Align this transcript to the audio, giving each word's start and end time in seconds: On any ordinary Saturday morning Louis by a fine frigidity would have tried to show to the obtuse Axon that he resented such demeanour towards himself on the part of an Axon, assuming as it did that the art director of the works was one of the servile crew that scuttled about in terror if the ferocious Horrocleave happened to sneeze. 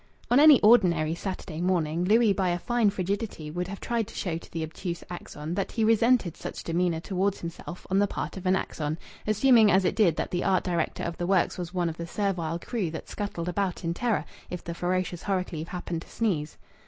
On 0.31 0.39
any 0.39 0.59
ordinary 0.61 1.13
Saturday 1.13 1.61
morning 1.61 2.03
Louis 2.03 2.33
by 2.33 2.49
a 2.49 2.57
fine 2.57 2.89
frigidity 2.89 3.51
would 3.51 3.67
have 3.67 3.79
tried 3.79 4.07
to 4.07 4.15
show 4.15 4.35
to 4.39 4.51
the 4.51 4.63
obtuse 4.63 5.03
Axon 5.11 5.53
that 5.53 5.73
he 5.73 5.83
resented 5.83 6.35
such 6.35 6.63
demeanour 6.63 6.99
towards 6.99 7.39
himself 7.41 7.85
on 7.87 7.99
the 7.99 8.07
part 8.07 8.35
of 8.35 8.47
an 8.47 8.55
Axon, 8.55 8.97
assuming 9.27 9.69
as 9.69 9.85
it 9.85 9.95
did 9.95 10.15
that 10.15 10.31
the 10.31 10.43
art 10.43 10.63
director 10.63 11.03
of 11.03 11.17
the 11.17 11.27
works 11.27 11.55
was 11.59 11.71
one 11.71 11.87
of 11.87 11.97
the 11.97 12.07
servile 12.07 12.57
crew 12.57 12.89
that 12.89 13.09
scuttled 13.09 13.47
about 13.47 13.83
in 13.83 13.93
terror 13.93 14.25
if 14.49 14.63
the 14.63 14.73
ferocious 14.73 15.21
Horrocleave 15.25 15.67
happened 15.67 16.01
to 16.01 16.09
sneeze. 16.09 16.57